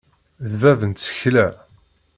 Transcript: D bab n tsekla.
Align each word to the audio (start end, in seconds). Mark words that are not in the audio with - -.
D 0.49 0.51
bab 0.61 0.81
n 0.89 0.91
tsekla. 0.93 1.47